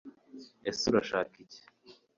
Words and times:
Ese 0.69 0.83
Urashaka 0.91 1.31
iki 1.43 1.61